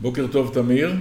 בוקר 0.00 0.26
טוב, 0.26 0.50
תמיר. 0.54 0.92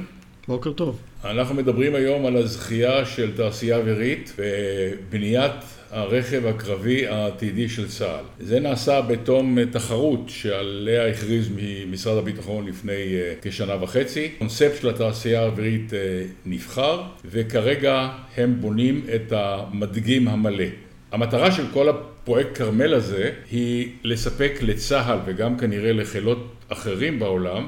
בוקר 0.47 0.73
טוב. 0.73 0.99
אנחנו 1.25 1.55
מדברים 1.55 1.95
היום 1.95 2.25
על 2.25 2.37
הזכייה 2.37 3.05
של 3.05 3.35
תעשייה 3.35 3.77
אווירית 3.77 4.33
ובניית 4.37 5.51
הרכב 5.91 6.45
הקרבי 6.45 7.07
העתידי 7.07 7.69
של 7.69 7.87
צה"ל. 7.87 8.45
זה 8.45 8.59
נעשה 8.59 9.01
בתום 9.01 9.65
תחרות 9.65 10.23
שעליה 10.27 11.07
הכריז 11.07 11.49
ממשרד 11.55 12.17
הביטחון 12.17 12.67
לפני 12.67 12.93
אה, 12.93 13.33
כשנה 13.41 13.83
וחצי. 13.83 14.31
קונספט 14.39 14.81
של 14.81 14.89
התעשייה 14.89 15.41
האווירית 15.41 15.93
אה, 15.93 15.99
נבחר, 16.45 17.03
וכרגע 17.25 18.09
הם 18.37 18.57
בונים 18.61 19.05
את 19.15 19.31
המדגים 19.31 20.27
המלא. 20.27 20.65
המטרה 21.11 21.51
של 21.51 21.65
כל 21.73 21.89
הפרויקט 21.89 22.57
כרמל 22.57 22.93
הזה 22.93 23.31
היא 23.51 23.89
לספק 24.03 24.53
לצה"ל 24.61 25.19
וגם 25.25 25.57
כנראה 25.57 25.93
לחילות 25.93 26.47
אחרים 26.69 27.19
בעולם 27.19 27.67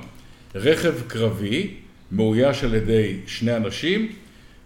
רכב 0.55 0.93
קרבי 1.07 1.73
מאויש 2.11 2.63
על 2.63 2.73
ידי 2.73 3.15
שני 3.27 3.55
אנשים 3.55 4.11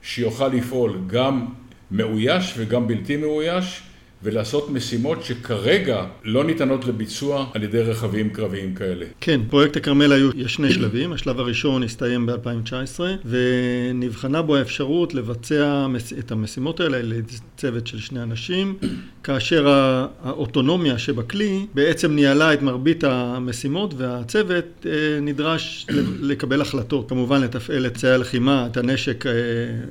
שיוכל 0.02 0.48
לפעול 0.48 0.98
גם 1.08 1.46
מאויש 1.92 2.54
וגם 2.58 2.88
בלתי 2.88 3.18
מאויש 3.18 3.82
ולעשות 4.24 4.70
משימות 4.70 5.24
שכרגע 5.24 6.06
לא 6.24 6.44
ניתנות 6.44 6.86
לביצוע 6.86 7.46
על 7.54 7.64
ידי 7.64 7.82
רכבים 7.82 8.30
קרביים 8.30 8.76
כאלה. 8.76 9.06
כן, 9.22 9.42
פרויקט 9.50 9.78
הכרמל 9.78 10.12
היו, 10.12 10.30
יש 10.36 10.54
שני 10.54 10.74
שלבים, 10.74 11.14
השלב 11.14 11.40
הראשון 11.40 11.84
הסתיים 11.84 12.26
ב-2019 12.26 13.00
ונבחנה 13.26 14.42
בו 14.42 14.56
האפשרות 14.56 15.14
לבצע 15.14 15.86
את 16.20 16.32
המשימות 16.32 16.80
האלה 16.80 17.00
לצוות 17.02 17.88
של 17.88 18.00
שני 18.00 18.24
אנשים, 18.24 18.78
כאשר 19.24 19.68
האוטונומיה 20.24 20.98
שבכלי 20.98 21.66
בעצם 21.74 22.16
ניהלה 22.16 22.54
את 22.54 22.62
מרבית 22.62 23.04
המשימות 23.04 23.94
והצוות 23.98 24.86
אה, 24.86 24.92
נדרש 25.22 25.88
לקבל 26.20 26.62
החלטות, 26.62 27.10
כמובן 27.10 27.42
לתפעל 27.42 27.86
את 27.86 27.98
ציי 27.98 28.12
הלחימה, 28.12 28.68
את 28.72 28.78
הנשק 28.78 29.26
אה, 29.26 29.32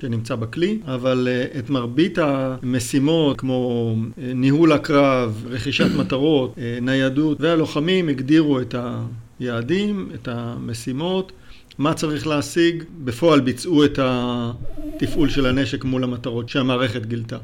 שנמצא 0.02 0.34
בכלי, 0.34 0.78
אבל 0.86 1.28
אה, 1.30 1.58
את 1.58 1.70
מרבית 1.70 2.18
המשימות 2.18 3.40
כמו 3.40 3.96
ניהול 4.16 4.72
הקרב, 4.72 5.44
רכישת 5.50 5.90
מטרות, 5.96 6.54
ניידות, 6.82 7.40
והלוחמים 7.40 8.08
הגדירו 8.08 8.60
את 8.60 8.74
היעדים, 9.40 10.10
את 10.14 10.28
המשימות, 10.28 11.32
מה 11.78 11.94
צריך 11.94 12.26
להשיג, 12.26 12.84
בפועל 13.04 13.40
ביצעו 13.40 13.84
את 13.84 13.98
התפעול 14.02 15.28
של 15.28 15.46
הנשק 15.46 15.84
מול 15.84 16.04
המטרות 16.04 16.48
שהמערכת 16.48 17.06
גילתה. 17.06 17.38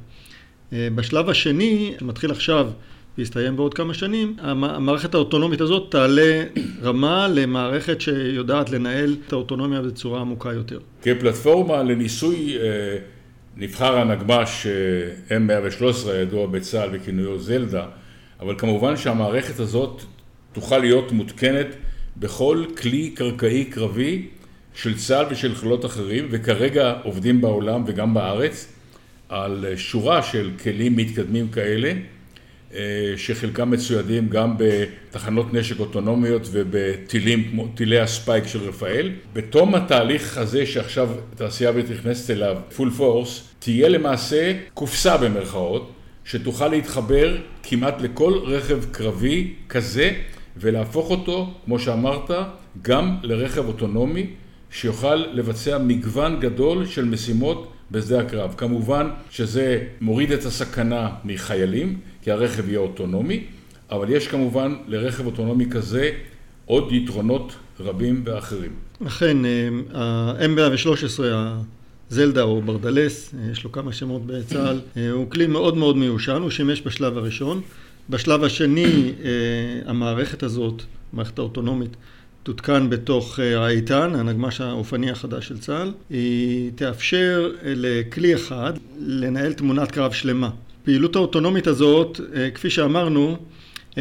אה, 0.73 0.89
בשלב 0.95 1.31
השני, 1.31 1.95
שמתחיל 2.01 2.31
עכשיו 2.31 2.71
ויסתיים 3.19 3.57
בעוד 3.57 3.75
כמה 3.75 3.95
שנים, 3.95 4.37
המערכת 4.41 5.15
האוטונומית 5.15 5.61
הזאת 5.61 5.91
תעלה 5.91 6.45
רמה 6.83 7.29
למערכת 7.29 8.01
שיודעת 8.01 8.71
לנהל 8.71 9.17
את 9.27 9.33
האוטונומיה 9.33 9.83
בצורה 9.83 10.21
עמוקה 10.21 10.53
יותר. 10.53 10.79
כפלטפורמה 11.03 11.83
לניסוי 11.83 12.57
אה, 12.59 12.97
נבחר 13.57 13.99
הנגמ"ש 13.99 14.67
M113 15.29 16.11
הידוע 16.11 16.47
בצה"ל 16.47 16.89
בכינויו 16.91 17.39
זלדה, 17.39 17.87
אבל 18.41 18.55
כמובן 18.59 18.97
שהמערכת 18.97 19.61
הזאת 19.61 20.03
תוכל 20.53 20.79
להיות 20.79 21.13
מותקנת 21.13 21.67
בכל 22.17 22.65
כלי 22.77 23.11
קרקעי 23.11 23.65
קרבי 23.65 24.27
של 24.75 24.97
צה"ל 24.97 25.27
ושל 25.31 25.55
חילות 25.55 25.85
אחרים, 25.85 26.29
וכרגע 26.31 26.95
עובדים 27.03 27.41
בעולם 27.41 27.85
וגם 27.87 28.15
בארץ 28.15 28.78
על 29.29 29.65
שורה 29.77 30.23
של 30.23 30.51
כלים 30.63 30.97
מתקדמים 30.97 31.49
כאלה. 31.49 31.93
אה, 32.75 33.13
שחלקם 33.17 33.71
מצוידים 33.71 34.29
גם 34.29 34.55
בתחנות 34.59 35.55
נשק 35.55 35.81
אוטונומיות 35.81 36.49
ובטילים 36.53 37.49
כמו 37.51 37.69
טילי 37.75 38.01
הספייק 38.01 38.47
של 38.47 38.69
רפאל. 38.69 39.11
בתום 39.33 39.75
התהליך 39.75 40.39
הזה 40.39 40.67
שעכשיו 40.67 41.09
תעשייה 41.37 41.71
אווירית 41.71 41.91
נכנסת 41.91 42.31
אליו, 42.31 42.57
פול 42.77 42.91
פורס, 42.91 43.49
תהיה 43.59 43.89
למעשה 43.89 44.53
קופסה 44.75 45.17
במרכאות, 45.17 45.93
שתוכל 46.25 46.69
להתחבר 46.69 47.37
כמעט 47.63 48.03
לכל 48.03 48.33
רכב 48.45 48.85
קרבי 48.93 49.55
כזה 49.69 50.13
ולהפוך 50.57 51.11
אותו, 51.11 51.55
כמו 51.65 51.79
שאמרת, 51.79 52.31
גם 52.83 53.17
לרכב 53.23 53.67
אוטונומי 53.67 54.27
שיוכל 54.71 55.15
לבצע 55.15 55.79
מגוון 55.79 56.41
גדול 56.41 56.87
של 56.87 57.05
משימות 57.05 57.73
בשדה 57.91 58.21
הקרב. 58.21 58.55
כמובן 58.57 59.09
שזה 59.31 59.85
מוריד 60.01 60.33
את 60.33 60.45
הסכנה 60.45 61.09
מחיילים, 61.25 61.99
כי 62.23 62.31
הרכב 62.31 62.69
יהיה 62.69 62.79
אוטונומי, 62.79 63.45
אבל 63.91 64.11
יש 64.11 64.29
כמובן 64.29 64.75
לרכב 64.87 65.27
אוטונומי 65.27 65.71
כזה 65.71 66.11
עוד 66.67 66.93
יתרונות 66.93 67.53
רבים 67.81 68.23
ואחרים. 68.25 68.73
אכן, 69.07 69.37
ה-M113, 69.95 71.21
הזלדה 72.11 72.43
או 72.43 72.63
ברדלס, 72.63 73.35
יש 73.53 73.65
לו 73.65 73.73
כמה 73.73 73.93
שמות 73.93 74.27
בצה"ל, 74.27 74.81
הוא 75.13 75.31
כלי 75.31 75.47
מאוד 75.47 75.77
מאוד 75.77 75.97
מיושן, 75.97 76.43
הוא 76.43 76.51
שימש 76.51 76.83
בשלב 76.87 77.19
הראשון. 77.19 77.61
בשלב 78.11 78.45
השני, 78.45 79.13
המערכת 79.87 80.43
הזאת, 80.43 80.83
המערכת 81.13 81.39
האוטונומית, 81.39 81.97
תותקן 82.49 82.91
בתוך 82.91 83.41
אה, 83.41 83.65
האיתן, 83.65 84.15
הנגמ"ש 84.15 84.61
האופני 84.61 85.11
החדש 85.11 85.49
של 85.49 85.59
צה"ל. 85.59 85.93
היא 86.11 86.71
תאפשר 86.75 87.51
אה, 87.63 87.73
לכלי 87.77 88.35
אחד 88.35 88.73
לנהל 88.99 89.53
תמונת 89.53 89.91
קרב 89.91 90.13
שלמה. 90.13 90.51
הפעילות 90.83 91.17
האוטונומית 91.17 91.67
הזאת, 91.67 92.21
אה, 92.35 92.51
כפי 92.51 92.71
שאמרנו, 92.71 93.37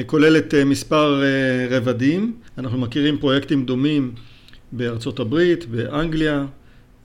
כוללת 0.06 0.53
מספר 0.53 1.22
רבדים. 1.69 2.34
אנחנו 2.57 2.78
מכירים 2.78 3.18
פרויקטים 3.18 3.66
דומים 3.66 4.12
בארצות 4.72 5.19
הברית, 5.19 5.66
באנגליה 5.66 6.46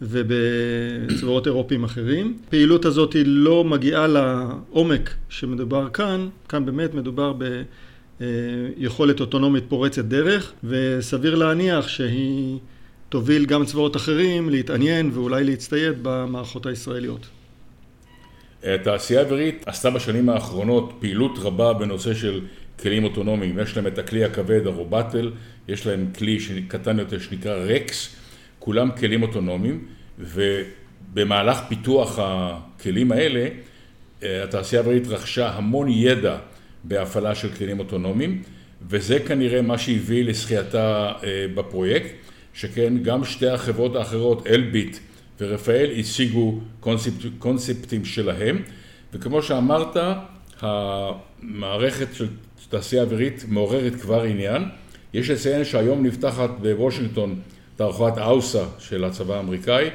ובצבאות 0.02 1.46
אירופיים 1.46 1.84
אחרים. 1.84 2.38
הפעילות 2.46 2.84
הזאת 2.84 3.12
היא 3.12 3.24
לא 3.26 3.64
מגיעה 3.64 4.06
לעומק 4.06 5.14
שמדובר 5.28 5.88
כאן, 5.88 6.28
כאן 6.48 6.66
באמת 6.66 6.94
מדובר 6.94 7.32
ב... 7.38 7.62
אה, 8.20 8.26
יכולת 8.76 9.20
אוטונומית 9.20 9.64
פורצת 9.68 10.04
דרך, 10.04 10.52
וסביר 10.64 11.34
להניח 11.34 11.88
שהיא 11.88 12.58
תוביל 13.08 13.46
גם 13.46 13.64
צבאות 13.64 13.96
אחרים 13.96 14.50
להתעניין 14.50 15.10
ואולי 15.14 15.44
להצטייד 15.44 15.94
במערכות 16.02 16.66
הישראליות. 16.66 17.26
התעשייה 18.64 19.20
האווירית 19.20 19.62
עשתה 19.66 19.90
בשנים 19.90 20.28
האחרונות 20.28 20.92
פעילות 21.00 21.38
רבה 21.38 21.72
בנושא 21.72 22.14
של 22.14 22.40
כלים 22.80 23.04
אוטונומיים. 23.04 23.58
יש 23.58 23.76
להם 23.76 23.86
את 23.86 23.98
הכלי 23.98 24.24
הכבד, 24.24 24.66
הרובטל, 24.66 25.32
יש 25.68 25.86
להם 25.86 26.06
כלי 26.18 26.38
קטן 26.68 26.98
יותר 26.98 27.18
שנקרא 27.18 27.54
רקס, 27.54 28.16
כולם 28.58 28.90
כלים 28.90 29.22
אוטונומיים, 29.22 29.84
ובמהלך 30.18 31.60
פיתוח 31.68 32.18
הכלים 32.22 33.12
האלה, 33.12 33.48
אה, 34.22 34.44
התעשייה 34.44 34.82
האווירית 34.82 35.06
רכשה 35.06 35.48
המון 35.48 35.88
ידע 35.88 36.36
בהפעלה 36.84 37.34
של 37.34 37.48
כלים 37.48 37.78
אוטונומיים, 37.78 38.42
וזה 38.88 39.18
כנראה 39.18 39.62
מה 39.62 39.78
שהביא 39.78 40.24
לזכייתה 40.24 41.12
אה, 41.24 41.46
בפרויקט, 41.54 42.10
שכן 42.54 43.02
גם 43.02 43.24
שתי 43.24 43.48
החברות 43.48 43.96
האחרות, 43.96 44.46
אלביט 44.46 44.96
ורפאל, 45.40 45.90
השיגו 46.00 46.60
קונספט, 46.80 47.26
קונספטים 47.38 48.04
שלהם, 48.04 48.62
וכמו 49.12 49.42
שאמרת, 49.42 49.96
המערכת 50.60 52.14
של 52.14 52.26
תעשייה 52.68 53.02
אווירית 53.02 53.44
מעוררת 53.48 53.94
כבר 53.94 54.22
עניין. 54.22 54.64
יש 55.14 55.30
לציין 55.30 55.64
שהיום 55.64 56.06
נפתחת 56.06 56.50
בוושינגטון 56.60 57.40
תערוכת 57.76 58.18
האוסה 58.18 58.64
של 58.78 59.04
הצבא 59.04 59.36
האמריקאי. 59.36 59.90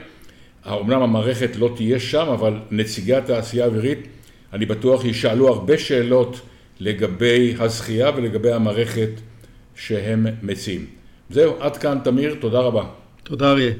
אמנם 0.67 1.01
המערכת 1.01 1.55
לא 1.55 1.69
תהיה 1.75 1.99
שם, 1.99 2.27
אבל 2.27 2.59
נציגי 2.71 3.15
התעשייה 3.15 3.65
האווירית, 3.65 4.07
אני 4.53 4.65
בטוח, 4.65 5.05
ישאלו 5.05 5.47
הרבה 5.47 5.77
שאלות 5.77 6.41
לגבי 6.79 7.55
הזכייה 7.59 8.11
ולגבי 8.15 8.51
המערכת 8.51 9.09
שהם 9.75 10.27
מציעים. 10.43 10.85
זהו, 11.29 11.53
עד 11.59 11.77
כאן 11.77 11.97
תמיר, 12.03 12.35
תודה 12.39 12.59
רבה. 12.59 12.83
תודה 13.23 13.51
אריה. 13.51 13.73